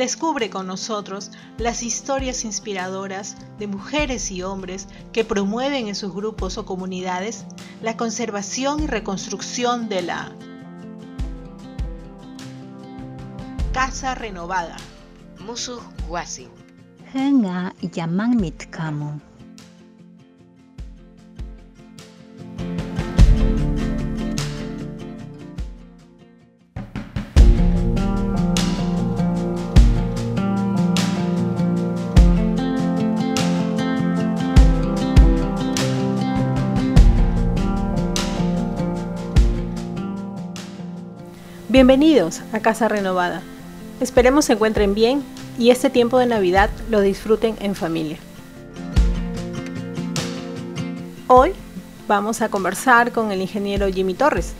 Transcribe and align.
Descubre 0.00 0.48
con 0.48 0.66
nosotros 0.66 1.30
las 1.58 1.82
historias 1.82 2.46
inspiradoras 2.46 3.36
de 3.58 3.66
mujeres 3.66 4.30
y 4.30 4.42
hombres 4.42 4.88
que 5.12 5.26
promueven 5.26 5.88
en 5.88 5.94
sus 5.94 6.14
grupos 6.14 6.56
o 6.56 6.64
comunidades 6.64 7.44
la 7.82 7.98
conservación 7.98 8.82
y 8.82 8.86
reconstrucción 8.86 9.90
de 9.90 10.00
la 10.00 10.32
casa 13.74 14.14
renovada. 14.14 14.78
Musuh 15.38 15.82
Wasi. 16.08 16.48
Henga 17.12 17.74
Yaman 17.82 18.38
Mitkamu. 18.38 19.20
Bienvenidos 41.80 42.42
a 42.52 42.60
Casa 42.60 42.88
Renovada. 42.88 43.40
Esperemos 44.02 44.44
se 44.44 44.52
encuentren 44.52 44.94
bien 44.94 45.22
y 45.58 45.70
este 45.70 45.88
tiempo 45.88 46.18
de 46.18 46.26
Navidad 46.26 46.68
lo 46.90 47.00
disfruten 47.00 47.56
en 47.58 47.74
familia. 47.74 48.18
Hoy 51.26 51.52
vamos 52.06 52.42
a 52.42 52.50
conversar 52.50 53.12
con 53.12 53.32
el 53.32 53.40
ingeniero 53.40 53.88
Jimmy 53.88 54.12
Torres, 54.12 54.52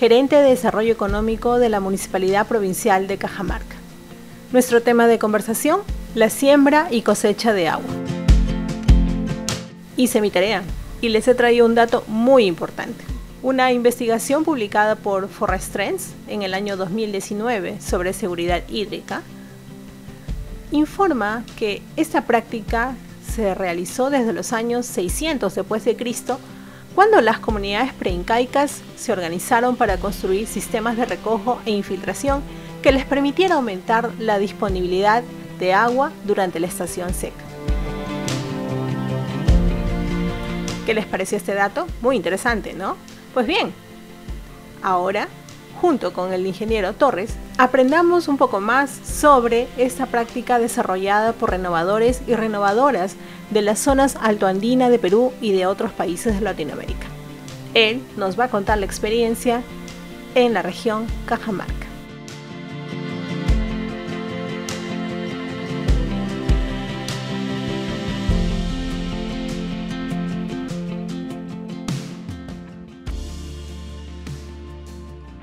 gerente 0.00 0.36
de 0.36 0.48
Desarrollo 0.48 0.90
Económico 0.90 1.58
de 1.58 1.68
la 1.68 1.78
Municipalidad 1.78 2.46
Provincial 2.46 3.06
de 3.06 3.18
Cajamarca. 3.18 3.76
Nuestro 4.50 4.80
tema 4.80 5.06
de 5.06 5.18
conversación, 5.18 5.80
la 6.14 6.30
siembra 6.30 6.88
y 6.90 7.02
cosecha 7.02 7.52
de 7.52 7.68
agua. 7.68 7.92
Hice 9.98 10.22
mi 10.22 10.30
tarea 10.30 10.62
y 11.02 11.10
les 11.10 11.28
he 11.28 11.34
traído 11.34 11.66
un 11.66 11.74
dato 11.74 12.02
muy 12.06 12.46
importante. 12.46 13.11
Una 13.42 13.72
investigación 13.72 14.44
publicada 14.44 14.94
por 14.94 15.28
Forest 15.28 15.72
Trends 15.72 16.12
en 16.28 16.42
el 16.42 16.54
año 16.54 16.76
2019 16.76 17.80
sobre 17.80 18.12
seguridad 18.12 18.62
hídrica 18.68 19.22
informa 20.70 21.42
que 21.56 21.82
esta 21.96 22.24
práctica 22.24 22.94
se 23.28 23.52
realizó 23.54 24.10
desde 24.10 24.32
los 24.32 24.52
años 24.52 24.86
600 24.86 25.56
después 25.56 25.84
de 25.84 25.96
Cristo, 25.96 26.38
cuando 26.94 27.20
las 27.20 27.40
comunidades 27.40 27.92
preincaicas 27.92 28.80
se 28.96 29.10
organizaron 29.10 29.74
para 29.74 29.96
construir 29.96 30.46
sistemas 30.46 30.96
de 30.96 31.06
recojo 31.06 31.60
e 31.66 31.72
infiltración 31.72 32.42
que 32.80 32.92
les 32.92 33.04
permitiera 33.04 33.56
aumentar 33.56 34.12
la 34.20 34.38
disponibilidad 34.38 35.24
de 35.58 35.74
agua 35.74 36.12
durante 36.24 36.60
la 36.60 36.68
estación 36.68 37.12
seca. 37.12 37.42
¿Qué 40.86 40.94
les 40.94 41.06
pareció 41.06 41.36
este 41.36 41.54
dato? 41.54 41.88
Muy 42.02 42.14
interesante, 42.14 42.72
¿no? 42.72 42.96
Pues 43.34 43.46
bien, 43.46 43.72
ahora, 44.82 45.28
junto 45.80 46.12
con 46.12 46.32
el 46.32 46.46
ingeniero 46.46 46.92
Torres, 46.92 47.34
aprendamos 47.56 48.28
un 48.28 48.36
poco 48.36 48.60
más 48.60 48.90
sobre 48.90 49.68
esta 49.78 50.06
práctica 50.06 50.58
desarrollada 50.58 51.32
por 51.32 51.50
renovadores 51.50 52.22
y 52.26 52.34
renovadoras 52.34 53.16
de 53.50 53.62
las 53.62 53.78
zonas 53.78 54.16
altoandina 54.20 54.90
de 54.90 54.98
Perú 54.98 55.32
y 55.40 55.52
de 55.52 55.66
otros 55.66 55.92
países 55.92 56.34
de 56.34 56.40
Latinoamérica. 56.42 57.06
Él 57.74 58.02
nos 58.16 58.38
va 58.38 58.44
a 58.44 58.50
contar 58.50 58.78
la 58.78 58.86
experiencia 58.86 59.62
en 60.34 60.52
la 60.52 60.62
región 60.62 61.06
Cajamarca. 61.26 61.91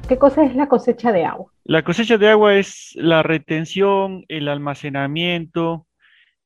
¿Qué 0.10 0.18
cosa 0.18 0.44
es 0.44 0.56
la 0.56 0.68
cosecha 0.68 1.12
de 1.12 1.24
agua? 1.24 1.52
La 1.66 1.84
cosecha 1.84 2.18
de 2.18 2.28
agua 2.30 2.56
es 2.56 2.94
la 2.96 3.22
retención, 3.22 4.26
el 4.28 4.48
almacenamiento 4.48 5.86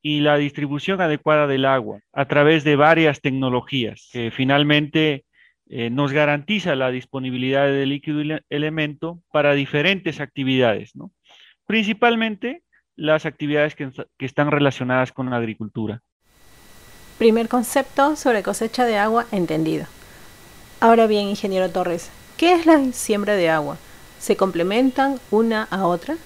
y 0.02 0.20
la 0.20 0.36
distribución 0.36 1.00
adecuada 1.00 1.46
del 1.46 1.64
agua 1.64 2.00
a 2.12 2.26
través 2.26 2.62
de 2.62 2.76
varias 2.76 3.22
tecnologías 3.22 4.10
que 4.12 4.30
finalmente 4.30 5.24
eh, 5.70 5.88
nos 5.88 6.12
garantiza 6.12 6.74
la 6.74 6.90
disponibilidad 6.90 7.64
del 7.64 7.88
líquido 7.88 8.38
elemento 8.50 9.22
para 9.32 9.54
diferentes 9.54 10.20
actividades, 10.20 10.94
¿no? 10.94 11.10
principalmente 11.66 12.64
las 12.96 13.24
actividades 13.24 13.74
que, 13.74 13.90
que 14.18 14.26
están 14.26 14.50
relacionadas 14.50 15.10
con 15.10 15.30
la 15.30 15.36
agricultura. 15.36 16.02
Primer 17.16 17.48
concepto 17.48 18.14
sobre 18.16 18.42
cosecha 18.42 18.84
de 18.84 18.98
agua 18.98 19.24
entendido. 19.32 19.86
Ahora 20.80 21.06
bien, 21.06 21.28
ingeniero 21.28 21.70
Torres, 21.70 22.10
¿Qué 22.36 22.52
es 22.52 22.66
la 22.66 22.92
siembra 22.92 23.34
de 23.34 23.48
agua? 23.48 23.78
¿Se 24.18 24.36
complementan 24.36 25.20
una 25.30 25.64
a 25.70 25.86
otra? 25.86 26.16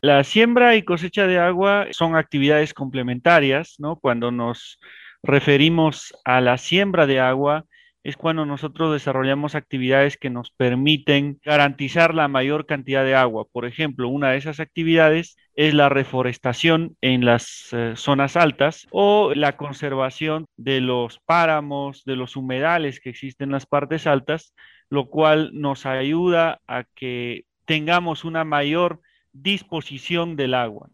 La 0.00 0.24
siembra 0.24 0.76
y 0.76 0.82
cosecha 0.82 1.26
de 1.26 1.38
agua 1.38 1.86
son 1.90 2.16
actividades 2.16 2.72
complementarias, 2.72 3.74
¿no? 3.78 3.96
Cuando 3.96 4.32
nos 4.32 4.80
referimos 5.22 6.14
a 6.24 6.40
la 6.40 6.56
siembra 6.56 7.06
de 7.06 7.20
agua, 7.20 7.66
es 8.04 8.16
cuando 8.16 8.44
nosotros 8.46 8.92
desarrollamos 8.92 9.54
actividades 9.54 10.16
que 10.16 10.30
nos 10.30 10.50
permiten 10.50 11.38
garantizar 11.44 12.14
la 12.14 12.28
mayor 12.28 12.66
cantidad 12.66 13.04
de 13.04 13.14
agua. 13.14 13.46
Por 13.50 13.64
ejemplo, 13.64 14.08
una 14.08 14.30
de 14.30 14.38
esas 14.38 14.60
actividades 14.60 15.36
es 15.54 15.74
la 15.74 15.88
reforestación 15.88 16.96
en 17.00 17.24
las 17.24 17.68
eh, 17.72 17.92
zonas 17.96 18.36
altas 18.36 18.86
o 18.90 19.34
la 19.34 19.56
conservación 19.56 20.46
de 20.56 20.80
los 20.80 21.20
páramos, 21.20 22.04
de 22.04 22.16
los 22.16 22.36
humedales 22.36 23.00
que 23.00 23.10
existen 23.10 23.48
en 23.48 23.52
las 23.52 23.66
partes 23.66 24.06
altas, 24.06 24.54
lo 24.88 25.08
cual 25.08 25.50
nos 25.54 25.86
ayuda 25.86 26.60
a 26.66 26.84
que 26.94 27.44
tengamos 27.64 28.24
una 28.24 28.44
mayor 28.44 29.00
disposición 29.32 30.36
del 30.36 30.54
agua. 30.54 30.88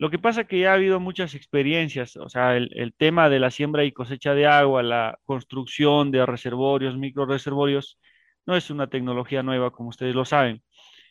Lo 0.00 0.08
que 0.08 0.18
pasa 0.18 0.40
es 0.40 0.46
que 0.46 0.58
ya 0.58 0.70
ha 0.70 0.76
habido 0.76 0.98
muchas 0.98 1.34
experiencias, 1.34 2.16
o 2.16 2.30
sea, 2.30 2.56
el, 2.56 2.94
tema 2.96 3.28
de 3.28 3.38
la 3.38 3.50
siembra 3.50 3.84
y 3.84 3.92
cosecha 3.92 4.34
de 4.34 4.46
agua, 4.46 4.82
la 4.82 5.18
construcción 5.26 6.10
de 6.10 6.24
reservorios, 6.24 6.96
micro 6.96 7.26
reservorios, 7.26 7.98
no 8.46 8.56
es 8.56 8.70
una 8.70 8.86
tecnología 8.86 9.42
nueva, 9.42 9.72
como 9.72 9.90
ustedes 9.90 10.14
lo 10.14 10.24
saben. 10.24 10.62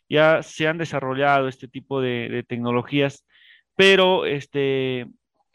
Ya 0.08 0.42
se 0.42 0.66
han 0.66 0.76
desarrollado 0.76 1.46
este 1.46 1.68
tipo 1.68 2.00
de, 2.00 2.44
tecnologías, 2.48 3.24
pero 3.76 4.26
este, 4.26 5.06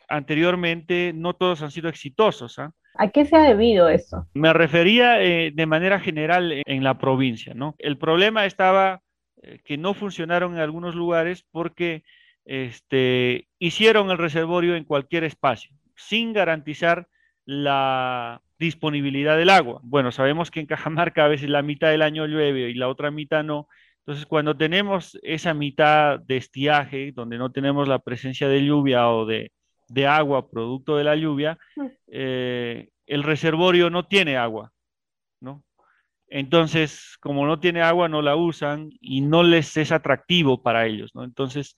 anteriormente 0.07 1.11
no 1.13 1.33
todos 1.33 1.61
han 1.61 1.71
sido 1.71 1.89
exitosos. 1.89 2.57
¿ah? 2.57 2.71
¿A 2.97 3.09
qué 3.09 3.25
se 3.25 3.35
ha 3.35 3.41
debido 3.41 3.89
eso? 3.89 4.29
Me 4.33 4.53
refería 4.53 5.21
eh, 5.21 5.51
de 5.53 5.65
manera 5.65 5.99
general 5.99 6.63
en 6.65 6.83
la 6.85 6.97
provincia, 6.97 7.53
¿no? 7.53 7.75
El 7.79 7.97
problema 7.97 8.45
estaba 8.45 9.01
eh, 9.41 9.59
que 9.65 9.77
no 9.77 9.93
funcionaron 9.93 10.53
en 10.53 10.61
algunos 10.61 10.95
lugares 10.95 11.45
porque 11.51 12.03
este, 12.45 13.47
hicieron 13.59 14.09
el 14.11 14.17
reservorio 14.17 14.75
en 14.75 14.85
cualquier 14.85 15.23
espacio, 15.23 15.75
sin 15.95 16.33
garantizar 16.33 17.07
la 17.45 18.41
disponibilidad 18.57 19.37
del 19.37 19.49
agua. 19.49 19.81
Bueno, 19.83 20.11
sabemos 20.11 20.49
que 20.51 20.61
en 20.61 20.65
Cajamarca 20.65 21.25
a 21.25 21.29
veces 21.29 21.49
la 21.49 21.61
mitad 21.61 21.89
del 21.89 22.01
año 22.01 22.25
llueve 22.25 22.69
y 22.69 22.73
la 22.73 22.87
otra 22.87 23.11
mitad 23.11 23.43
no. 23.43 23.67
Entonces, 23.99 24.25
cuando 24.25 24.55
tenemos 24.55 25.17
esa 25.23 25.53
mitad 25.53 26.19
de 26.19 26.37
estiaje, 26.37 27.11
donde 27.11 27.37
no 27.37 27.51
tenemos 27.51 27.87
la 27.87 27.99
presencia 27.99 28.47
de 28.47 28.63
lluvia 28.63 29.09
o 29.09 29.25
de 29.25 29.51
de 29.87 30.07
agua 30.07 30.49
producto 30.49 30.97
de 30.97 31.03
la 31.03 31.15
lluvia, 31.15 31.57
mm. 31.75 31.85
eh, 32.07 32.89
el 33.05 33.23
reservorio 33.23 33.89
no 33.89 34.07
tiene 34.07 34.37
agua, 34.37 34.71
¿no? 35.39 35.63
Entonces, 36.27 37.17
como 37.19 37.45
no 37.45 37.59
tiene 37.59 37.81
agua, 37.81 38.09
no 38.09 38.21
la 38.21 38.35
usan 38.35 38.89
y 38.99 39.21
no 39.21 39.43
les 39.43 39.77
es 39.77 39.91
atractivo 39.91 40.63
para 40.63 40.87
ellos, 40.87 41.13
¿no? 41.13 41.23
Entonces, 41.23 41.75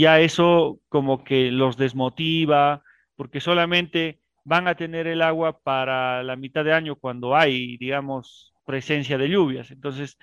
ya 0.00 0.20
eso 0.20 0.78
como 0.88 1.24
que 1.24 1.50
los 1.50 1.78
desmotiva, 1.78 2.82
porque 3.16 3.40
solamente 3.40 4.20
van 4.44 4.68
a 4.68 4.74
tener 4.74 5.06
el 5.06 5.22
agua 5.22 5.58
para 5.60 6.22
la 6.22 6.36
mitad 6.36 6.64
de 6.64 6.74
año 6.74 6.96
cuando 6.96 7.34
hay, 7.34 7.78
digamos, 7.78 8.52
presencia 8.66 9.16
de 9.16 9.30
lluvias. 9.30 9.70
Entonces, 9.70 10.18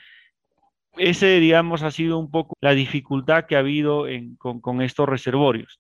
ese, 0.96 1.40
digamos, 1.40 1.82
ha 1.82 1.90
sido 1.90 2.20
un 2.20 2.30
poco 2.30 2.56
la 2.62 2.76
dificultad 2.76 3.46
que 3.46 3.56
ha 3.56 3.60
habido 3.60 4.06
con, 4.38 4.62
con 4.62 4.82
estos 4.84 5.10
reservorios. 5.10 5.80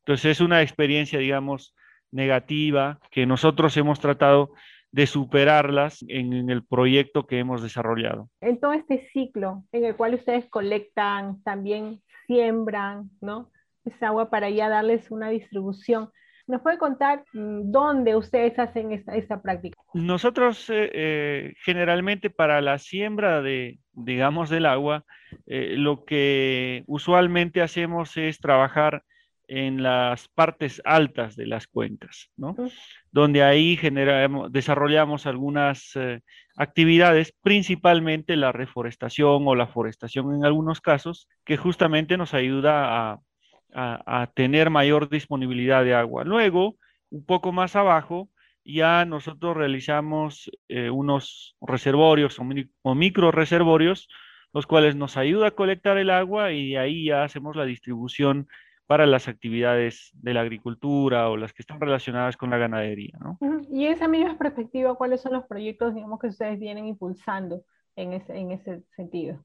Entonces 0.00 0.32
es 0.32 0.40
una 0.40 0.62
experiencia, 0.62 1.20
digamos, 1.20 1.74
negativa 2.10 2.98
que 3.12 3.26
nosotros 3.26 3.76
hemos 3.76 4.00
tratado 4.00 4.50
de 4.92 5.06
superarlas 5.06 6.04
en, 6.08 6.50
el 6.50 6.64
proyecto 6.64 7.26
que 7.26 7.38
hemos 7.38 7.62
desarrollado. 7.62 8.28
En 8.40 8.58
todo 8.58 8.72
este 8.72 9.08
ciclo 9.12 9.64
en 9.72 9.84
el 9.84 9.96
cual 9.96 10.14
ustedes 10.14 10.48
colectan, 10.48 11.42
también 11.42 12.02
siembran, 12.26 13.10
¿no? 13.20 13.50
Esa 13.84 14.08
agua 14.08 14.30
para 14.30 14.50
ya 14.50 14.68
darles 14.68 15.10
una 15.10 15.30
distribución. 15.30 16.10
¿Nos 16.46 16.62
puede 16.62 16.78
contar 16.78 17.24
mm, 17.32 17.70
dónde 17.70 18.16
ustedes 18.16 18.58
hacen 18.58 18.92
esta, 18.92 19.40
práctica? 19.40 19.78
Nosotros 19.94 20.68
eh, 20.68 20.90
eh, 20.92 21.54
generalmente 21.64 22.28
para 22.28 22.60
la 22.60 22.78
siembra 22.78 23.40
de, 23.40 23.78
digamos, 23.92 24.50
del 24.50 24.66
agua, 24.66 25.04
eh, 25.46 25.74
lo 25.76 26.04
que 26.04 26.82
usualmente 26.86 27.62
hacemos 27.62 28.16
es 28.16 28.40
trabajar 28.40 29.04
en 29.52 29.82
las 29.82 30.28
partes 30.28 30.80
altas 30.84 31.34
de 31.34 31.44
las 31.44 31.66
cuencas, 31.66 32.30
¿no? 32.36 32.54
Donde 33.10 33.42
ahí 33.42 33.76
generamos, 33.76 34.52
desarrollamos 34.52 35.26
algunas 35.26 35.90
eh, 35.96 36.20
actividades, 36.56 37.34
principalmente 37.42 38.36
la 38.36 38.52
reforestación 38.52 39.42
o 39.48 39.56
la 39.56 39.66
forestación 39.66 40.36
en 40.36 40.44
algunos 40.44 40.80
casos, 40.80 41.26
que 41.44 41.56
justamente 41.56 42.16
nos 42.16 42.32
ayuda 42.32 43.12
a, 43.12 43.20
tener 44.34 44.70
mayor 44.70 45.08
disponibilidad 45.08 45.84
de 45.84 45.94
agua. 45.94 46.24
Luego, 46.24 46.76
un 47.10 47.24
poco 47.24 47.52
más 47.52 47.76
abajo, 47.76 48.28
ya 48.64 49.04
nosotros 49.04 49.56
realizamos 49.56 50.50
eh, 50.68 50.90
unos 50.90 51.56
reservorios 51.60 52.38
o, 52.38 52.44
o 52.82 52.94
micro 52.94 53.30
reservorios, 53.30 54.08
los 54.52 54.66
cuales 54.66 54.96
nos 54.96 55.16
ayuda 55.16 55.48
a 55.48 55.50
colectar 55.52 55.98
el 55.98 56.10
agua 56.10 56.52
y 56.52 56.70
de 56.70 56.78
ahí 56.78 57.04
ya 57.06 57.22
hacemos 57.22 57.54
la 57.54 57.64
distribución 57.64 58.48
para 58.90 59.06
las 59.06 59.28
actividades 59.28 60.10
de 60.14 60.34
la 60.34 60.40
agricultura 60.40 61.30
o 61.30 61.36
las 61.36 61.52
que 61.52 61.62
están 61.62 61.80
relacionadas 61.80 62.36
con 62.36 62.50
la 62.50 62.58
ganadería. 62.58 63.16
¿no? 63.20 63.38
Y 63.70 63.86
esa 63.86 64.08
misma 64.08 64.36
perspectiva, 64.36 64.96
¿cuáles 64.96 65.20
son 65.20 65.32
los 65.32 65.44
proyectos, 65.44 65.94
digamos, 65.94 66.18
que 66.18 66.26
ustedes 66.26 66.58
vienen 66.58 66.86
impulsando 66.86 67.62
en 67.94 68.14
ese, 68.14 68.36
en 68.36 68.50
ese 68.50 68.82
sentido? 68.96 69.44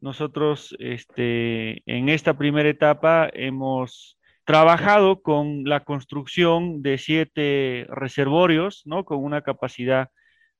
Nosotros, 0.00 0.74
este, 0.80 1.80
en 1.86 2.08
esta 2.08 2.36
primera 2.36 2.68
etapa, 2.68 3.30
hemos 3.34 4.18
trabajado 4.44 5.22
con 5.22 5.62
la 5.62 5.84
construcción 5.84 6.82
de 6.82 6.98
siete 6.98 7.86
reservorios, 7.88 8.82
¿no? 8.84 9.04
Con 9.04 9.22
una 9.22 9.42
capacidad 9.42 10.10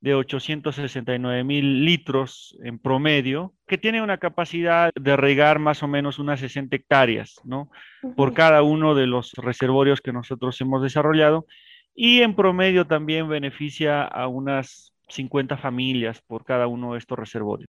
de 0.00 0.14
869 0.14 1.44
mil 1.44 1.84
litros 1.84 2.56
en 2.62 2.78
promedio, 2.78 3.52
que 3.66 3.78
tiene 3.78 4.02
una 4.02 4.18
capacidad 4.18 4.90
de 4.94 5.16
regar 5.16 5.58
más 5.58 5.82
o 5.82 5.88
menos 5.88 6.18
unas 6.18 6.40
60 6.40 6.74
hectáreas, 6.74 7.40
¿no? 7.44 7.70
Por 8.16 8.32
cada 8.32 8.62
uno 8.62 8.94
de 8.94 9.06
los 9.06 9.32
reservorios 9.34 10.00
que 10.00 10.12
nosotros 10.12 10.60
hemos 10.60 10.82
desarrollado. 10.82 11.46
Y 11.94 12.22
en 12.22 12.34
promedio 12.34 12.86
también 12.86 13.28
beneficia 13.28 14.02
a 14.04 14.26
unas 14.26 14.94
50 15.08 15.58
familias 15.58 16.22
por 16.26 16.44
cada 16.44 16.66
uno 16.66 16.92
de 16.92 16.98
estos 16.98 17.18
reservorios. 17.18 17.68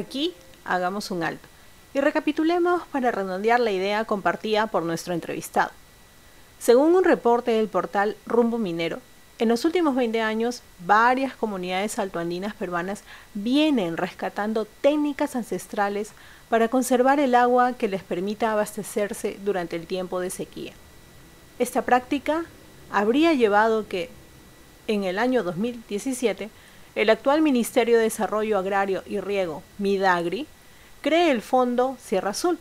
Aquí 0.00 0.32
hagamos 0.64 1.10
un 1.10 1.22
alto 1.22 1.46
y 1.92 2.00
recapitulemos 2.00 2.86
para 2.90 3.10
redondear 3.10 3.60
la 3.60 3.70
idea 3.70 4.06
compartida 4.06 4.66
por 4.66 4.82
nuestro 4.82 5.12
entrevistado. 5.12 5.72
Según 6.58 6.94
un 6.94 7.04
reporte 7.04 7.50
del 7.50 7.68
portal 7.68 8.16
Rumbo 8.24 8.56
Minero, 8.56 9.00
en 9.38 9.50
los 9.50 9.66
últimos 9.66 9.94
20 9.94 10.22
años, 10.22 10.62
varias 10.86 11.34
comunidades 11.34 11.98
altoandinas 11.98 12.54
peruanas 12.54 13.02
vienen 13.34 13.98
rescatando 13.98 14.66
técnicas 14.80 15.36
ancestrales 15.36 16.12
para 16.48 16.68
conservar 16.68 17.20
el 17.20 17.34
agua 17.34 17.74
que 17.74 17.88
les 17.88 18.02
permita 18.02 18.52
abastecerse 18.52 19.38
durante 19.44 19.76
el 19.76 19.86
tiempo 19.86 20.18
de 20.20 20.30
sequía. 20.30 20.72
Esta 21.58 21.82
práctica 21.82 22.44
habría 22.90 23.34
llevado 23.34 23.86
que, 23.86 24.08
en 24.86 25.04
el 25.04 25.18
año 25.18 25.42
2017, 25.42 26.48
el 26.94 27.10
actual 27.10 27.42
Ministerio 27.42 27.98
de 27.98 28.04
Desarrollo 28.04 28.58
Agrario 28.58 29.02
y 29.06 29.20
Riego, 29.20 29.62
Midagri, 29.78 30.46
cree 31.00 31.30
el 31.30 31.42
Fondo 31.42 31.96
Sierra 32.02 32.30
Azul 32.30 32.58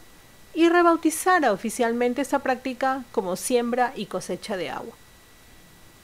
y 0.54 0.70
rebautizara 0.70 1.52
oficialmente 1.52 2.22
esta 2.22 2.40
práctica 2.40 3.04
como 3.12 3.36
siembra 3.36 3.94
y 3.96 4.06
cosecha 4.06 4.58
de 4.58 4.70
agua. 4.70 4.96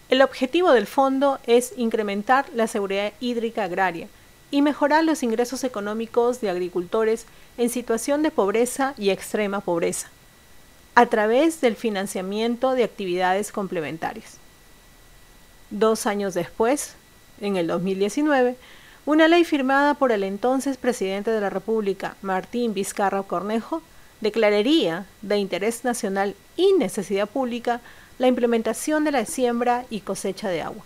El 0.10 0.22
objetivo 0.22 0.72
del 0.72 0.86
fondo 0.86 1.40
es 1.48 1.74
incrementar 1.78 2.46
la 2.54 2.68
seguridad 2.68 3.14
hídrica 3.20 3.64
agraria 3.64 4.08
y 4.52 4.62
mejorar 4.62 5.04
los 5.04 5.24
ingresos 5.24 5.64
económicos 5.64 6.42
de 6.42 6.50
agricultores 6.50 7.26
en 7.58 7.70
situación 7.70 8.22
de 8.22 8.32
pobreza 8.32 8.94
y 8.98 9.10
extrema 9.10 9.62
pobreza, 9.62 10.10
a 10.94 11.08
través 11.08 11.60
del 11.60 11.76
financiamiento 11.76 12.74
de 12.74 12.84
actividades 12.84 13.52
complementarias. 13.52 14.38
Dos 15.72 16.06
años 16.06 16.36
después, 16.36 16.96
en 17.42 17.58
el 17.58 17.68
2019, 17.68 18.56
una 19.06 19.28
ley 19.28 19.44
firmada 19.44 19.94
por 19.94 20.12
el 20.12 20.24
entonces 20.24 20.78
presidente 20.78 21.32
de 21.32 21.42
la 21.42 21.50
República, 21.50 22.16
Martín 22.22 22.74
Vizcarra 22.74 23.22
Cornejo, 23.24 23.82
declararía 24.22 25.06
de 25.22 25.38
interés 25.38 25.84
nacional 25.84 26.36
y 26.56 26.74
necesidad 26.74 27.30
pública 27.30 27.82
la 28.18 28.28
implementación 28.28 29.04
de 29.04 29.12
la 29.12 29.26
siembra 29.26 29.86
y 29.90 30.00
cosecha 30.00 30.50
de 30.50 30.62
agua. 30.62 30.84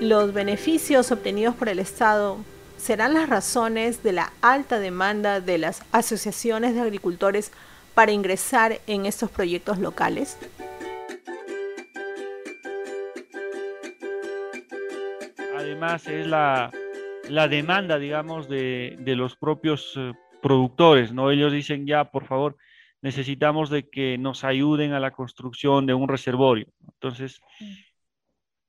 Los 0.00 0.34
beneficios 0.34 1.10
obtenidos 1.12 1.54
por 1.54 1.68
el 1.68 1.78
Estado 1.78 2.36
serán 2.76 3.14
las 3.14 3.28
razones 3.28 4.02
de 4.02 4.12
la 4.12 4.32
alta 4.42 4.78
demanda 4.78 5.40
de 5.40 5.56
las 5.56 5.82
asociaciones 5.92 6.74
de 6.74 6.82
agricultores 6.82 7.50
para 7.94 8.12
ingresar 8.12 8.80
en 8.86 9.06
estos 9.06 9.30
proyectos 9.30 9.78
locales. 9.78 10.36
Es 15.92 16.26
la, 16.26 16.70
demanda, 17.48 17.98
digamos, 17.98 18.48
de, 18.48 18.96
los 19.06 19.36
propios 19.36 19.94
eh, 19.96 20.12
productores, 20.42 21.12
¿no? 21.12 21.30
Ellos 21.30 21.52
dicen 21.52 21.86
ya, 21.86 22.10
por 22.10 22.26
favor, 22.26 22.56
necesitamos 23.02 23.70
de 23.70 23.88
que 23.88 24.18
nos 24.18 24.44
ayuden 24.44 24.92
a 24.92 25.00
la 25.00 25.10
construcción 25.10 25.86
de 25.86 25.94
un 25.94 26.08
reservorio. 26.08 26.66
Entonces, 26.94 27.40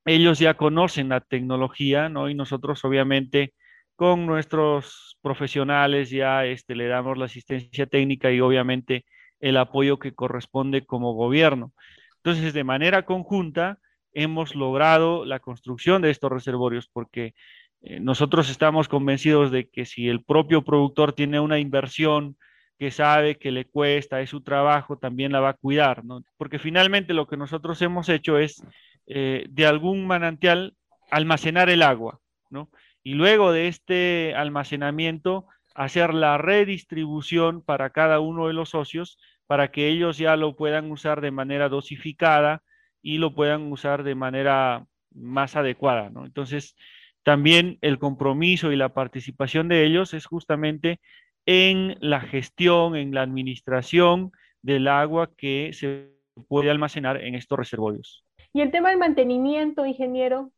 ellos 0.05 0.39
ya 0.39 0.55
conocen 0.55 1.09
la 1.09 1.21
tecnología, 1.21 2.09
¿no? 2.09 2.29
Y 2.29 2.35
nosotros, 2.35 2.83
obviamente, 2.85 3.53
con 3.95 4.25
nuestros 4.25 5.17
profesionales 5.21 6.09
ya 6.09 6.45
este, 6.45 6.75
le 6.75 6.87
damos 6.87 7.17
la 7.17 7.25
asistencia 7.25 7.85
técnica 7.87 8.31
y 8.31 8.41
obviamente 8.41 9.05
el 9.39 9.57
apoyo 9.57 9.99
que 9.99 10.13
corresponde 10.13 10.85
como 10.85 11.13
gobierno. 11.13 11.73
Entonces, 12.17 12.53
de 12.53 12.63
manera 12.63 13.05
conjunta, 13.05 13.79
hemos 14.15 14.55
logrado 14.55 15.25
la 15.25 15.39
construcción 15.39 16.01
de 16.01 16.09
estos 16.09 16.31
reservorios 16.31 16.87
porque 16.91 17.35
eh, 17.81 17.99
nosotros 17.99 18.49
estamos 18.49 18.87
convencidos 18.87 19.51
de 19.51 19.69
que 19.69 19.85
si 19.85 20.09
el 20.09 20.23
propio 20.23 20.63
productor 20.63 21.13
tiene 21.13 21.39
una 21.39 21.59
inversión 21.59 22.35
que 22.79 22.89
sabe 22.91 23.37
que 23.37 23.51
le 23.51 23.65
cuesta, 23.65 24.21
es 24.21 24.31
su 24.31 24.41
trabajo, 24.41 24.97
también 24.97 25.31
la 25.31 25.39
va 25.39 25.49
a 25.49 25.53
cuidar, 25.53 26.03
¿no? 26.03 26.23
Porque 26.37 26.59
finalmente 26.59 27.13
lo 27.13 27.27
que 27.27 27.37
nosotros 27.37 27.81
hemos 27.81 28.09
hecho 28.09 28.37
es 28.37 28.63
eh, 29.05 29.45
de 29.49 29.65
algún 29.65 30.07
manantial 30.07 30.75
almacenar 31.11 31.69
el 31.69 31.83
agua, 31.83 32.19
¿no? 32.49 32.69
Y 33.03 33.13
luego 33.13 33.51
de 33.51 33.67
este 33.67 34.33
almacenamiento, 34.35 35.45
hacer 35.75 36.13
la 36.13 36.37
redistribución 36.37 37.61
para 37.61 37.91
cada 37.91 38.19
uno 38.19 38.47
de 38.47 38.53
los 38.53 38.69
socios 38.69 39.19
para 39.45 39.69
que 39.71 39.89
ellos 39.89 40.17
ya 40.17 40.35
lo 40.35 40.55
puedan 40.55 40.91
usar 40.91 41.21
de 41.21 41.31
manera 41.31 41.69
dosificada, 41.69 42.63
y 43.05 43.19
lo 43.19 43.35
puedan 43.35 43.71
usar 43.71 44.01
de 44.01 44.15
manera 44.15 44.87
más 45.13 45.55
adecuada, 45.55 46.09
¿no? 46.09 46.25
Entonces, 46.25 46.75
también 47.21 47.77
el 47.81 47.99
compromiso 47.99 48.71
y 48.71 48.75
la 48.75 48.95
participación 48.95 49.67
de 49.67 49.85
ellos 49.85 50.15
es 50.15 50.25
justamente 50.25 50.99
en 51.45 51.97
la 51.99 52.19
gestión, 52.19 52.95
en 52.95 53.13
la 53.13 53.21
administración 53.21 54.31
del 54.63 54.87
agua 54.87 55.29
que 55.37 55.69
se 55.73 56.09
puede 56.47 56.71
almacenar 56.71 57.21
en 57.21 57.35
estos 57.35 57.59
reservorios. 57.59 58.25
¿Y 58.53 58.61
el 58.61 58.71
tema 58.71 58.89
del 58.89 58.97
mantenimiento, 58.97 59.85
ingeniero? 59.85 60.51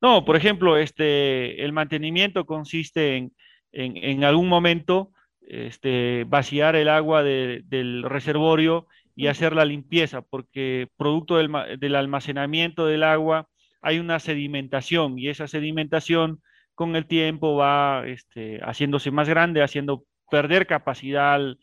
No, 0.00 0.24
por 0.24 0.36
ejemplo, 0.36 0.78
este, 0.78 1.62
el 1.62 1.72
mantenimiento 1.74 2.46
consiste 2.46 3.18
en, 3.18 3.32
en, 3.72 4.24
algún 4.24 4.48
momento 4.48 5.10
este, 5.42 6.24
vaciar 6.26 6.76
el 6.76 6.88
agua 6.88 7.22
del 7.22 8.02
reservorio 8.04 8.86
y 9.16 9.26
hacer 9.26 9.54
la 9.54 9.64
limpieza, 9.64 10.22
porque 10.22 10.88
producto 10.96 11.36
del, 11.36 11.94
almacenamiento 11.94 12.86
del 12.86 13.02
agua 13.02 13.48
hay 13.82 13.98
una 13.98 14.18
sedimentación 14.18 15.18
y 15.18 15.28
esa 15.28 15.48
sedimentación 15.48 16.40
con 16.74 16.96
el 16.96 17.06
tiempo 17.06 17.56
va 17.56 18.04
este, 18.06 18.60
haciéndose 18.62 19.10
más 19.10 19.28
grande, 19.28 19.62
haciendo 19.62 20.04
perder 20.30 20.66
capacidad 20.66 21.34
al, 21.34 21.58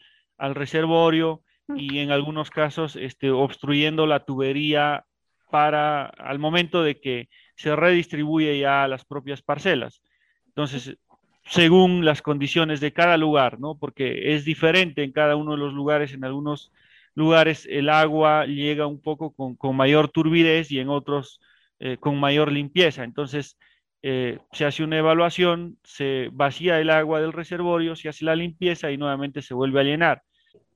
reservorio 0.56 1.42
y 1.76 2.00
en 2.00 2.12
algunos 2.12 2.50
casos 2.52 2.96
este, 2.96 3.32
obstruyendo 3.32 4.06
la 4.06 4.24
tubería 4.24 5.06
para 5.50 6.06
al 6.06 6.40
momento 6.40 6.84
de 6.84 7.00
que 7.00 7.30
se 7.56 7.76
redistribuye 7.76 8.60
ya 8.60 8.84
a 8.84 8.88
las 8.88 9.06
propias 9.06 9.42
parcelas. 9.42 10.02
Entonces, 10.48 10.98
según 11.46 12.06
las 12.06 12.22
condiciones 12.22 12.80
de 12.80 12.94
cada 12.94 13.18
lugar, 13.18 13.60
¿no? 13.60 13.76
Porque 13.78 14.36
es 14.36 14.46
diferente 14.46 15.04
en 15.04 15.12
cada 15.12 15.36
uno 15.36 15.52
de 15.52 15.58
los 15.58 15.74
lugares, 15.74 16.14
en 16.14 16.24
algunos 16.24 16.72
lugares 17.18 17.68
el 17.68 17.90
agua 17.90 18.46
llega 18.46 18.86
un 18.86 19.02
poco 19.02 19.34
con, 19.34 19.76
mayor 19.76 20.10
turbidez 20.10 20.72
y 20.72 20.80
en 20.80 20.90
otros 20.90 21.42
eh, 21.80 21.98
con 21.98 22.20
mayor 22.20 22.52
limpieza. 22.52 23.04
Entonces, 23.04 23.58
eh, 24.04 24.38
se 24.52 24.66
hace 24.66 24.84
una 24.84 25.00
evaluación, 25.00 25.80
se 25.84 26.30
vacía 26.32 26.80
el 26.80 26.92
agua 26.92 27.20
del 27.20 27.34
reservorio, 27.34 27.96
se 27.96 28.08
hace 28.08 28.24
la 28.24 28.36
limpieza 28.36 28.92
y 28.92 28.98
nuevamente 28.98 29.42
se 29.42 29.56
vuelve 29.56 29.80
a 29.80 29.84
llenar. 29.84 30.22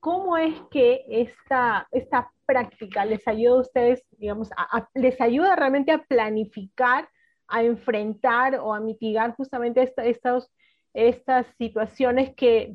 ¿Cómo 0.00 0.36
es 0.36 0.52
que 0.72 1.04
esta, 1.08 1.86
esta 1.92 2.28
práctica 2.44 3.04
les 3.04 3.26
ayuda 3.28 3.52
a 3.52 3.60
ustedes, 3.60 4.04
digamos, 4.18 4.50
les 4.94 5.20
ayuda 5.20 5.54
realmente 5.54 5.92
a 5.92 6.02
planificar, 6.02 7.08
a 7.46 7.62
enfrentar 7.62 8.56
o 8.56 8.74
a 8.74 8.80
mitigar 8.80 9.36
justamente 9.36 9.80
estas, 9.80 10.50
estas 10.92 11.46
situaciones 11.56 12.34
que, 12.34 12.74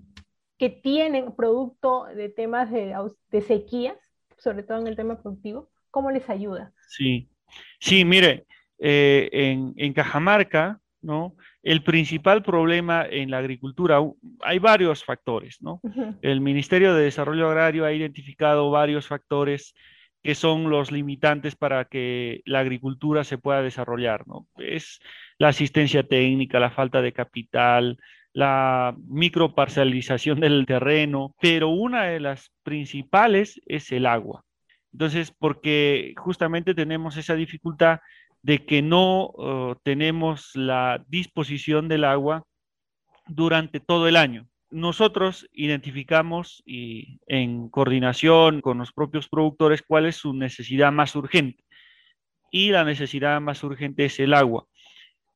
que 0.57 0.69
tienen 0.69 1.35
producto 1.35 2.05
de 2.05 2.29
temas 2.29 2.71
de, 2.71 2.95
de 3.31 3.41
sequías, 3.41 3.97
sobre 4.37 4.63
todo 4.63 4.79
en 4.79 4.87
el 4.87 4.95
tema 4.95 5.21
productivo? 5.21 5.69
¿Cómo 5.91 6.11
les 6.11 6.29
ayuda? 6.29 6.73
Sí, 6.87 7.29
sí, 7.79 8.05
mire, 8.05 8.45
eh, 8.79 9.29
en, 9.75 9.93
Cajamarca, 9.93 10.79
¿no? 11.01 11.35
El 11.63 11.83
principal 11.83 12.43
problema 12.43 13.05
en 13.09 13.31
la 13.31 13.39
agricultura, 13.39 13.99
hay 14.41 14.59
varios 14.59 15.03
factores, 15.03 15.61
¿no? 15.61 15.81
El 16.21 16.41
Ministerio 16.41 16.93
de 16.93 17.03
Desarrollo 17.03 17.49
Agrario 17.49 17.85
ha 17.85 17.93
identificado 17.93 18.69
varios 18.69 19.07
factores 19.07 19.73
que 20.23 20.35
son 20.35 20.69
los 20.69 20.91
limitantes 20.91 21.55
para 21.55 21.85
que 21.85 22.41
la 22.45 22.59
agricultura 22.59 23.23
se 23.23 23.37
pueda 23.37 23.61
desarrollar, 23.61 24.27
¿no? 24.27 24.47
Es 24.57 24.99
la 25.37 25.49
asistencia 25.49 26.03
técnica, 26.03 26.59
la 26.59 26.71
falta 26.71 27.01
de 27.01 27.13
capital, 27.13 27.97
la 28.37 28.95
microparcialización 29.07 30.39
del 30.39 30.67
terreno, 30.67 31.33
pero 31.41 31.69
una 31.69 32.03
de 32.03 32.19
las 32.19 32.51
principales 32.61 33.59
es 33.65 33.91
el 33.91 34.05
agua. 34.05 34.45
Entonces, 34.93 35.31
porque 35.31 36.13
justamente 36.17 36.75
tenemos 36.75 37.17
esa 37.17 37.33
dificultad 37.33 37.97
de 38.43 38.63
que 38.63 38.83
no 38.83 39.31
oh, 39.33 39.75
tenemos 39.81 40.51
la 40.53 41.03
disposición 41.07 41.87
del 41.87 42.03
agua 42.03 42.43
durante 43.25 43.79
todo 43.79 44.07
el 44.07 44.15
año. 44.15 44.47
Nosotros 44.69 45.49
identificamos 45.51 46.61
y 46.63 47.19
en 47.25 47.69
coordinación 47.69 48.61
con 48.61 48.77
los 48.77 48.93
propios 48.93 49.27
productores 49.29 49.81
cuál 49.81 50.05
es 50.05 50.17
su 50.17 50.35
necesidad 50.35 50.91
más 50.91 51.15
urgente. 51.15 51.63
Y 52.51 52.69
la 52.69 52.83
necesidad 52.83 53.41
más 53.41 53.63
urgente 53.63 54.05
es 54.05 54.19
el 54.19 54.35
agua, 54.35 54.67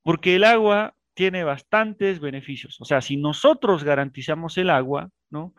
porque 0.03 0.35
el 0.35 0.43
agua 0.43 0.93
tiene 1.21 1.43
bastantes 1.43 2.19
beneficios. 2.19 2.81
O 2.81 2.85
sea, 2.85 2.99
si 2.99 3.15
nosotros 3.15 3.83
garantizamos 3.83 4.57
el 4.57 4.71
agua, 4.71 5.11
¿no? 5.29 5.53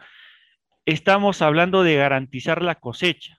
Estamos 0.86 1.40
hablando 1.40 1.84
de 1.84 1.94
garantizar 1.94 2.62
la 2.62 2.74
cosecha. 2.80 3.38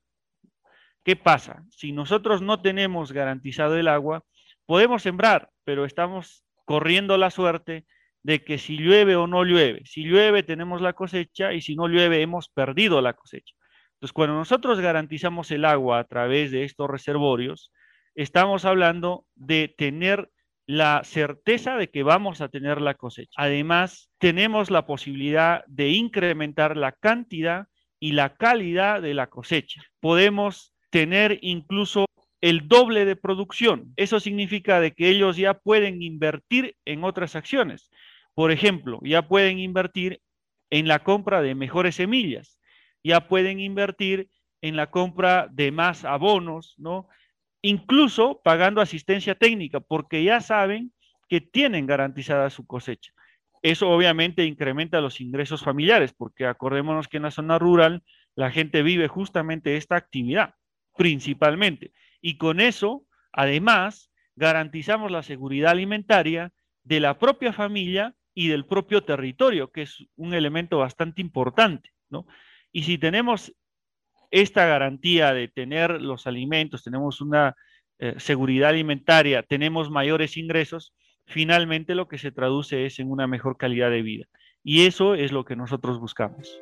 ¿Qué 1.03 1.17
pasa? 1.17 1.65
Si 1.69 1.91
nosotros 1.91 2.41
no 2.41 2.61
tenemos 2.61 3.11
garantizado 3.11 3.77
el 3.77 3.89
agua, 3.89 4.23
podemos 4.65 5.01
sembrar, 5.01 5.49
pero 5.65 5.83
estamos 5.83 6.45
corriendo 6.63 7.17
la 7.17 7.29
suerte 7.29 7.85
de 8.21 8.45
que 8.45 8.57
si 8.57 8.77
llueve 8.77 9.17
o 9.17 9.27
no 9.27 9.43
llueve, 9.43 9.81
si 9.83 10.05
llueve 10.05 10.43
tenemos 10.43 10.79
la 10.79 10.93
cosecha 10.93 11.51
y 11.51 11.59
si 11.59 11.75
no 11.75 11.89
llueve 11.89 12.21
hemos 12.21 12.47
perdido 12.47 13.01
la 13.01 13.15
cosecha. 13.15 13.53
Entonces, 13.95 14.13
cuando 14.13 14.35
nosotros 14.35 14.79
garantizamos 14.79 15.51
el 15.51 15.65
agua 15.65 15.99
a 15.99 16.05
través 16.05 16.51
de 16.51 16.63
estos 16.63 16.89
reservorios, 16.89 17.73
estamos 18.15 18.63
hablando 18.63 19.25
de 19.35 19.75
tener 19.77 20.29
la 20.65 21.01
certeza 21.03 21.77
de 21.77 21.89
que 21.89 22.03
vamos 22.03 22.41
a 22.41 22.50
tener 22.50 22.82
la 22.82 22.93
cosecha. 22.93 23.32
Además, 23.36 24.10
tenemos 24.17 24.72
la 24.72 24.86
posibilidad 24.86 25.63
de 25.67 25.89
incrementar 25.89 26.77
la 26.77 26.93
cantidad 26.93 27.67
y 28.00 28.13
la 28.13 28.36
calidad 28.36 29.01
de 29.01 29.13
la 29.13 29.27
cosecha. 29.27 29.82
Podemos 30.00 30.74
tener 30.89 31.39
incluso 31.41 32.05
el 32.41 32.67
doble 32.67 33.05
de 33.05 33.15
producción. 33.15 33.93
Eso 33.96 34.20
significa 34.20 34.79
de 34.79 34.93
que 34.93 35.10
ellos 35.10 35.38
ya 35.38 35.53
pueden 35.53 36.01
invertir 36.01 36.75
en 36.86 37.03
otras 37.03 37.36
acciones. 37.36 37.89
Por 38.34 38.51
ejemplo, 38.51 39.00
ya 39.03 39.27
pueden 39.27 39.60
invertir 39.60 40.22
en 40.70 40.88
la 40.88 41.00
compra 41.03 41.41
de 41.41 41.55
mejores 41.55 41.96
semillas, 41.96 42.60
ya 43.03 43.27
pueden 43.27 43.60
invertir 43.60 44.29
en 44.62 44.75
la 44.75 44.89
compra 44.89 45.48
de 45.51 45.72
más 45.72 46.03
abonos, 46.03 46.74
¿no? 46.77 47.08
Incluso 47.63 48.41
pagando 48.43 48.82
asistencia 48.82 49.36
técnica, 49.36 49.79
porque 49.79 50.24
ya 50.24 50.41
saben 50.41 50.93
que 51.27 51.41
tienen 51.41 51.88
garantizada 51.88 52.50
su 52.50 52.67
cosecha. 52.67 53.13
Eso 53.63 53.89
obviamente 53.89 54.46
incrementa 54.46 55.01
los 55.01 55.22
ingresos 55.22 55.63
familiares, 55.63 56.13
porque 56.13 56.46
acordémonos 56.46 57.08
que 57.08 57.17
en 57.17 57.24
la 57.24 57.32
zona 57.32 57.58
rural 57.58 58.03
la 58.36 58.51
gente 58.51 58.84
vive 58.84 59.08
justamente 59.08 59.77
esta 59.77 59.96
actividad 59.96 60.55
principalmente. 60.96 61.91
Y 62.22 62.38
con 62.38 62.60
eso, 62.60 63.05
además, 63.32 64.12
garantizamos 64.36 65.12
la 65.12 65.24
seguridad 65.24 65.72
alimentaria 65.72 66.51
de 66.84 67.00
la 67.00 67.17
propia 67.17 67.53
familia 67.53 68.13
y 68.34 68.50
del 68.50 68.65
propio 68.65 69.03
territorio, 69.03 69.72
que 69.72 69.84
es 69.84 70.05
un 70.15 70.34
elemento 70.34 70.79
bastante 70.79 71.22
importante, 71.22 71.91
¿no? 72.10 72.25
Y 72.72 72.84
si 72.84 72.98
tenemos 72.98 73.53
esta 74.33 74.65
garantía 74.65 75.31
de 75.31 75.47
tener 75.47 76.01
los 76.01 76.25
alimentos, 76.25 76.83
tenemos 76.83 77.21
una 77.21 77.55
eh, 77.99 78.15
seguridad 78.17 78.71
alimentaria, 78.71 79.43
tenemos 79.43 79.91
mayores 79.91 80.37
ingresos, 80.37 80.95
finalmente 81.27 81.93
lo 81.93 82.07
que 82.07 82.17
se 82.17 82.31
traduce 82.31 82.87
es 82.87 82.97
en 82.97 83.11
una 83.11 83.27
mejor 83.27 83.57
calidad 83.57 83.91
de 83.91 84.01
vida. 84.01 84.25
Y 84.63 84.87
eso 84.87 85.13
es 85.13 85.31
lo 85.31 85.45
que 85.45 85.55
nosotros 85.55 85.99
buscamos. 85.99 86.59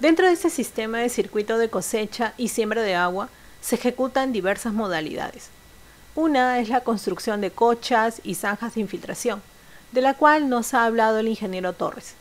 Dentro 0.00 0.26
de 0.26 0.32
este 0.32 0.50
sistema 0.50 0.98
de 0.98 1.10
circuito 1.10 1.58
de 1.58 1.70
cosecha 1.70 2.34
y 2.36 2.48
siembra 2.48 2.82
de 2.82 2.96
agua 2.96 3.28
se 3.60 3.76
ejecutan 3.76 4.32
diversas 4.32 4.72
modalidades. 4.72 5.50
Una 6.16 6.58
es 6.58 6.70
la 6.70 6.80
construcción 6.80 7.40
de 7.40 7.52
cochas 7.52 8.20
y 8.24 8.34
zanjas 8.34 8.74
de 8.74 8.80
infiltración, 8.80 9.40
de 9.92 10.00
la 10.00 10.14
cual 10.14 10.48
nos 10.48 10.74
ha 10.74 10.84
hablado 10.84 11.18
el 11.18 11.28
ingeniero 11.28 11.72
Torres. 11.72 12.14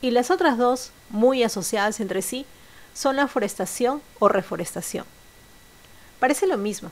Y 0.00 0.10
las 0.10 0.30
otras 0.30 0.58
dos, 0.58 0.90
muy 1.10 1.42
asociadas 1.42 2.00
entre 2.00 2.22
sí, 2.22 2.46
son 2.94 3.16
la 3.16 3.28
forestación 3.28 4.02
o 4.18 4.28
reforestación. 4.28 5.04
Parece 6.20 6.46
lo 6.46 6.58
mismo, 6.58 6.90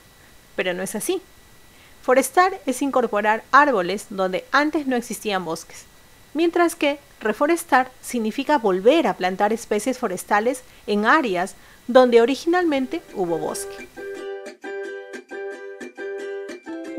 pero 0.56 0.74
no 0.74 0.82
es 0.82 0.94
así. 0.94 1.20
Forestar 2.02 2.60
es 2.66 2.82
incorporar 2.82 3.44
árboles 3.52 4.06
donde 4.10 4.44
antes 4.52 4.86
no 4.86 4.96
existían 4.96 5.44
bosques 5.44 5.84
mientras 6.34 6.74
que 6.74 6.98
reforestar 7.20 7.90
significa 8.00 8.58
volver 8.58 9.06
a 9.06 9.14
plantar 9.14 9.52
especies 9.52 9.98
forestales 9.98 10.62
en 10.86 11.06
áreas 11.06 11.54
donde 11.86 12.20
originalmente 12.20 13.02
hubo 13.14 13.38
bosque. 13.38 13.88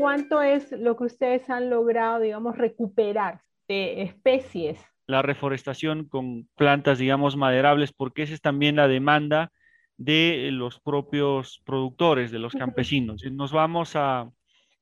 ¿Cuánto 0.02 0.42
es 0.42 0.72
lo 0.72 0.96
que 0.96 1.04
ustedes 1.04 1.48
han 1.48 1.70
logrado, 1.70 2.18
digamos, 2.18 2.58
recuperar 2.58 3.40
de 3.68 4.02
especies? 4.02 4.84
La 5.06 5.22
reforestación 5.22 6.08
con 6.08 6.48
plantas, 6.56 6.98
digamos, 6.98 7.36
maderables, 7.36 7.92
porque 7.92 8.24
esa 8.24 8.34
es 8.34 8.40
también 8.40 8.74
la 8.74 8.88
demanda 8.88 9.52
de 9.98 10.48
los 10.50 10.80
propios 10.80 11.62
productores, 11.64 12.32
de 12.32 12.40
los 12.40 12.52
campesinos. 12.52 13.22
Nos 13.30 13.52
vamos 13.52 13.94
a 13.94 14.28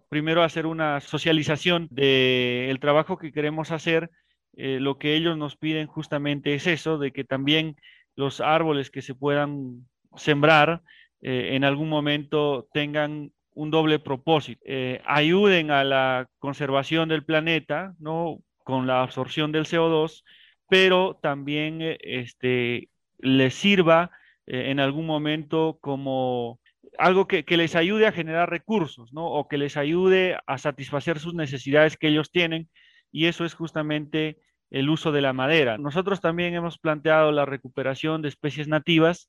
primero 0.08 0.40
a 0.40 0.46
hacer 0.46 0.64
una 0.64 1.00
socialización 1.00 1.88
del 1.90 2.80
trabajo 2.80 3.18
que 3.18 3.30
queremos 3.30 3.72
hacer 3.72 4.10
eh, 4.54 4.78
lo 4.80 4.96
que 4.96 5.16
ellos 5.16 5.36
nos 5.36 5.54
piden 5.54 5.86
justamente 5.86 6.54
es 6.54 6.66
eso, 6.66 6.96
de 6.96 7.12
que 7.12 7.24
también 7.24 7.76
los 8.16 8.40
árboles 8.40 8.90
que 8.90 9.02
se 9.02 9.14
puedan 9.14 9.86
sembrar 10.16 10.80
eh, 11.20 11.50
en 11.52 11.64
algún 11.64 11.90
momento 11.90 12.66
tengan 12.72 13.32
un 13.54 13.70
doble 13.70 13.98
propósito, 13.98 14.60
eh, 14.64 15.02
ayuden 15.04 15.70
a 15.70 15.84
la 15.84 16.28
conservación 16.38 17.08
del 17.08 17.24
planeta, 17.24 17.94
¿no? 17.98 18.38
Con 18.64 18.86
la 18.86 19.02
absorción 19.02 19.52
del 19.52 19.66
CO2, 19.66 20.22
pero 20.68 21.18
también 21.20 21.78
este, 22.00 22.88
les 23.18 23.54
sirva 23.54 24.10
en 24.46 24.80
algún 24.80 25.06
momento 25.06 25.78
como 25.80 26.58
algo 26.98 27.28
que, 27.28 27.44
que, 27.44 27.56
les 27.56 27.76
ayude 27.76 28.06
a 28.06 28.12
generar 28.12 28.50
recursos, 28.50 29.12
¿no? 29.12 29.26
O 29.26 29.48
que 29.48 29.58
les 29.58 29.76
ayude 29.76 30.38
a 30.46 30.58
satisfacer 30.58 31.18
sus 31.18 31.34
necesidades 31.34 31.96
que 31.96 32.08
ellos 32.08 32.30
tienen 32.30 32.68
y 33.12 33.26
eso 33.26 33.44
es 33.44 33.54
justamente 33.54 34.38
el 34.70 34.88
uso 34.88 35.12
de 35.12 35.20
la 35.20 35.32
madera. 35.32 35.78
Nosotros 35.78 36.20
también 36.20 36.54
hemos 36.54 36.78
planteado 36.78 37.32
la 37.32 37.44
recuperación 37.44 38.22
de 38.22 38.28
especies 38.28 38.68
nativas, 38.68 39.28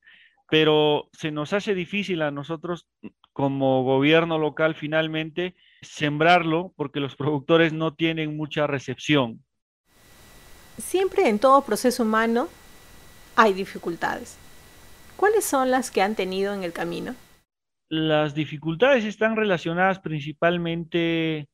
pero 0.51 1.10
se 1.13 1.31
nos 1.31 1.53
hace 1.53 1.74
difícil 1.74 2.22
a 2.22 2.29
nosotros 2.29 2.86
como 3.31 3.86
gobierno 3.86 4.38
local 4.38 4.75
finalmente 4.75 5.55
sembrarlo 5.81 6.74
porque 6.75 7.00
los 7.00 7.15
productores 7.15 7.72
no 7.72 7.93
tienen 7.93 8.36
mucha 8.36 8.67
recepción. 8.67 9.41
Siempre 10.77 11.29
en 11.29 11.39
todo 11.39 11.63
proceso 11.63 12.03
humano 12.03 12.50
hay 13.38 13.53
dificultades. 13.53 14.38
¿Cuáles 15.15 15.46
son 15.46 15.72
las 15.72 15.89
que 15.89 16.01
han 16.01 16.15
tenido 16.15 16.53
en 16.53 16.63
el 16.63 16.74
camino? 16.74 17.15
Las 17.88 18.36
dificultades 18.36 19.05
están 19.05 19.38
relacionadas 19.38 20.00
principalmente 20.00 21.48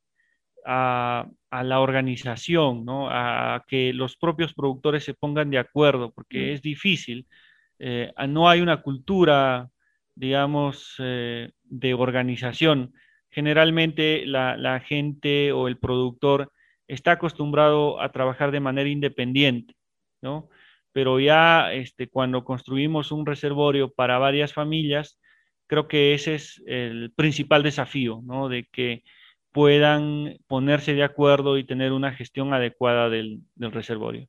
a, 0.65 1.27
la 1.51 1.79
organización, 1.81 2.83
¿no? 2.83 3.09
a 3.11 3.63
que 3.67 3.93
los 3.93 4.17
propios 4.17 4.55
productores 4.55 5.03
se 5.03 5.13
pongan 5.13 5.51
de 5.51 5.59
acuerdo, 5.59 6.11
porque 6.11 6.47
mm. 6.47 6.53
es 6.55 6.61
difícil. 6.63 7.27
Eh, 7.79 8.11
no 8.27 8.49
hay 8.49 8.61
una 8.61 8.81
cultura, 8.81 9.69
digamos, 10.15 10.95
eh, 10.99 11.51
de 11.63 11.93
organización. 11.93 12.93
Generalmente 13.29 14.25
la, 14.25 14.81
gente 14.85 15.51
o 15.51 15.67
el 15.67 15.77
productor 15.77 16.51
está 16.87 17.13
acostumbrado 17.13 18.01
a 18.01 18.11
trabajar 18.11 18.51
de 18.51 18.59
manera 18.59 18.89
independiente, 18.89 19.75
¿no? 20.21 20.49
Pero 20.93 21.19
ya 21.19 21.73
este, 21.73 22.09
cuando 22.09 22.43
construimos 22.43 23.11
un 23.11 23.25
reservorio 23.25 23.93
para 23.93 24.17
varias 24.17 24.53
familias, 24.53 25.19
creo 25.67 25.87
que 25.87 26.13
ese 26.13 26.35
es 26.35 26.63
el 26.65 27.11
principal 27.15 27.63
desafío, 27.63 28.21
¿no? 28.23 28.49
De 28.49 28.65
que 28.71 29.03
puedan 29.51 30.37
ponerse 30.47 30.93
de 30.93 31.03
acuerdo 31.03 31.57
y 31.57 31.65
tener 31.65 31.91
una 31.91 32.13
gestión 32.13 32.53
adecuada 32.53 33.09
del 33.09 33.41
reservorio. 33.57 34.27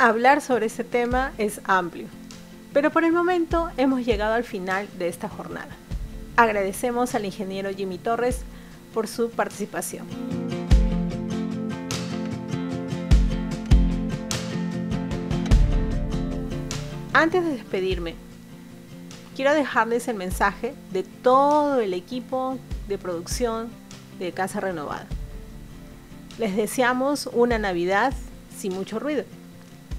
Hablar 0.00 0.40
sobre 0.42 0.66
este 0.66 0.84
tema 0.84 1.32
es 1.38 1.60
amplio, 1.64 2.06
pero 2.72 2.92
por 2.92 3.02
el 3.02 3.10
momento 3.10 3.68
hemos 3.76 4.06
llegado 4.06 4.34
al 4.34 4.44
final 4.44 4.86
de 4.96 5.08
esta 5.08 5.28
jornada. 5.28 5.74
Agradecemos 6.36 7.16
al 7.16 7.24
ingeniero 7.24 7.70
Jimmy 7.70 7.98
Torres 7.98 8.42
por 8.94 9.08
su 9.08 9.28
participación. 9.28 10.06
Antes 17.12 17.42
de 17.42 17.50
despedirme, 17.50 18.14
quiero 19.34 19.52
dejarles 19.52 20.06
el 20.06 20.14
mensaje 20.14 20.74
de 20.92 21.02
todo 21.02 21.80
el 21.80 21.92
equipo 21.92 22.56
de 22.86 22.98
producción 22.98 23.68
de 24.20 24.30
Casa 24.30 24.60
Renovada. 24.60 25.08
Les 26.38 26.54
deseamos 26.54 27.28
una 27.32 27.58
Navidad 27.58 28.12
sin 28.56 28.74
mucho 28.74 29.00
ruido 29.00 29.24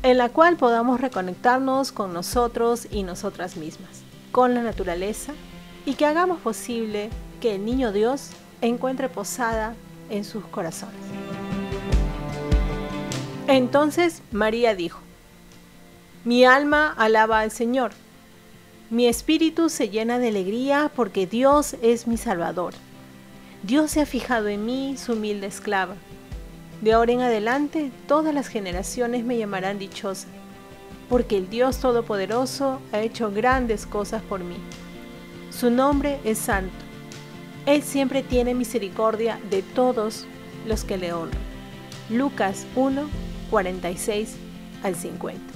en 0.03 0.17
la 0.17 0.29
cual 0.29 0.55
podamos 0.55 1.01
reconectarnos 1.01 1.91
con 1.91 2.13
nosotros 2.13 2.87
y 2.89 3.03
nosotras 3.03 3.57
mismas, 3.57 4.01
con 4.31 4.53
la 4.53 4.61
naturaleza 4.61 5.33
y 5.85 5.95
que 5.95 6.05
hagamos 6.05 6.39
posible 6.39 7.09
que 7.41 7.55
el 7.55 7.65
niño 7.65 7.91
Dios 7.91 8.29
encuentre 8.61 9.09
posada 9.09 9.75
en 10.09 10.23
sus 10.23 10.45
corazones. 10.45 10.95
Entonces 13.47 14.21
María 14.31 14.75
dijo, 14.75 14.99
mi 16.23 16.45
alma 16.45 16.93
alaba 16.97 17.39
al 17.39 17.51
Señor, 17.51 17.91
mi 18.89 19.07
espíritu 19.07 19.69
se 19.69 19.89
llena 19.89 20.19
de 20.19 20.29
alegría 20.29 20.91
porque 20.95 21.27
Dios 21.27 21.75
es 21.81 22.07
mi 22.07 22.17
Salvador. 22.17 22.73
Dios 23.63 23.91
se 23.91 24.01
ha 24.01 24.05
fijado 24.05 24.47
en 24.47 24.65
mí, 24.65 24.95
su 24.97 25.13
humilde 25.13 25.47
esclava. 25.47 25.95
De 26.81 26.93
ahora 26.93 27.11
en 27.11 27.21
adelante, 27.21 27.91
todas 28.07 28.33
las 28.33 28.47
generaciones 28.47 29.25
me 29.25 29.37
llamarán 29.37 29.79
dichosa, 29.79 30.27
porque 31.09 31.37
el 31.37 31.49
Dios 31.49 31.79
Todopoderoso 31.79 32.79
ha 32.93 32.99
hecho 32.99 33.31
grandes 33.31 33.85
cosas 33.85 34.21
por 34.21 34.43
mí. 34.43 34.55
Su 35.49 35.69
nombre 35.69 36.19
es 36.23 36.37
santo. 36.37 36.71
Él 37.65 37.83
siempre 37.83 38.23
tiene 38.23 38.53
misericordia 38.53 39.39
de 39.49 39.61
todos 39.61 40.25
los 40.65 40.85
que 40.85 40.97
le 40.97 41.11
honran. 41.11 41.41
Lucas 42.09 42.65
1, 42.75 43.09
46 43.49 44.35
al 44.81 44.95
50. 44.95 45.48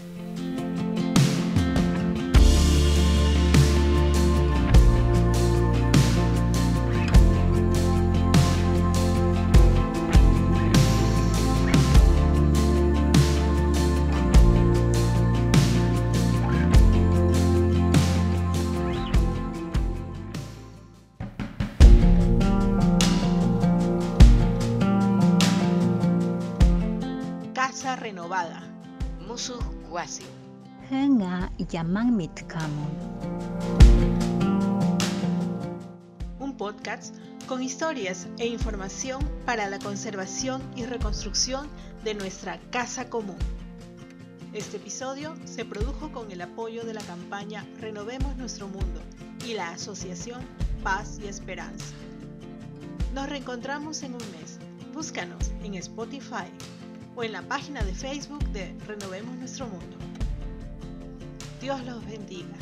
Wasi. 29.94 30.24
Un 36.40 36.58
podcast 36.58 37.16
con 37.48 37.62
historias 37.62 38.28
e 38.40 38.48
información 38.48 39.22
para 39.46 39.70
la 39.70 39.78
conservación 39.78 40.64
y 40.76 40.86
reconstrucción 40.86 41.68
de 42.04 42.16
nuestra 42.16 42.60
casa 42.72 43.08
común. 43.12 43.38
Este 44.52 44.78
episodio 44.78 45.36
se 45.46 45.64
produjo 45.64 46.12
con 46.12 46.32
el 46.32 46.42
apoyo 46.42 46.84
de 46.86 46.96
la 46.96 47.02
campaña 47.02 47.64
Renovemos 47.80 48.36
nuestro 48.36 48.68
mundo 48.68 49.00
y 49.46 49.54
la 49.54 49.70
asociación 49.70 50.42
Paz 50.84 51.20
y 51.24 51.28
Esperanza. 51.28 51.94
Nos 53.14 53.30
reencontramos 53.30 54.02
en 54.02 54.14
un 54.14 54.32
mes. 54.32 54.58
Búscanos 54.92 55.52
en 55.64 55.76
Spotify, 55.76 56.50
o 57.16 57.24
en 57.24 57.32
la 57.32 57.42
página 57.44 57.84
de 57.84 57.94
Facebook 57.94 58.44
de 58.50 58.76
Renovemos 58.88 59.36
Nuestro 59.36 59.68
Mundo. 59.68 59.98
Dios 61.62 61.84
los 61.86 62.06
bendiga. 62.06 62.56